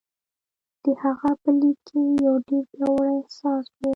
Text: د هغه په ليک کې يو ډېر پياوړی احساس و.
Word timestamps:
د 0.83 0.85
هغه 1.01 1.31
په 1.41 1.49
ليک 1.59 1.77
کې 1.87 2.01
يو 2.25 2.35
ډېر 2.47 2.63
پياوړی 2.71 3.13
احساس 3.21 3.65
و. 3.77 3.81